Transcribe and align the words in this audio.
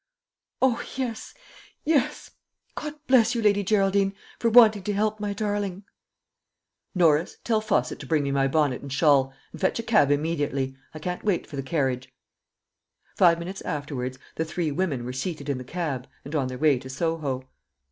"O, 0.63 0.83
yes, 0.97 1.35
yes! 1.85 2.31
God 2.73 2.95
bless 3.05 3.35
you, 3.35 3.41
Lady 3.43 3.63
Geraldine, 3.63 4.15
for 4.39 4.49
wanting 4.49 4.81
to 4.81 4.93
help 4.93 5.19
my 5.19 5.31
darling!" 5.31 5.83
"Norris, 6.95 7.37
tell 7.43 7.61
Fosset 7.61 7.99
to 7.99 8.07
bring 8.07 8.23
me 8.23 8.31
my 8.31 8.47
bonnet 8.47 8.81
and 8.81 8.91
shawl, 8.91 9.31
and 9.51 9.61
fetch 9.61 9.77
a 9.77 9.83
cab 9.83 10.09
immediately; 10.09 10.75
I 10.95 10.97
can't 10.97 11.23
wait 11.23 11.45
for 11.45 11.55
the 11.55 11.61
carriage." 11.61 12.11
Five 13.15 13.37
minutes 13.37 13.61
afterwards, 13.61 14.17
the 14.37 14.43
three 14.43 14.71
women 14.71 15.05
were 15.05 15.13
seated 15.13 15.49
in 15.49 15.59
the 15.59 15.63
cab, 15.63 16.07
and 16.25 16.33
on 16.33 16.47
their 16.47 16.57
way 16.57 16.79
to 16.79 16.89
Soho. 16.89 17.47